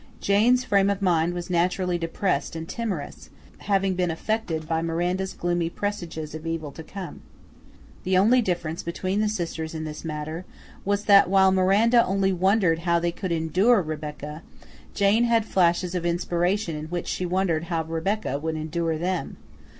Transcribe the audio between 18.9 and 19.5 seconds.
them.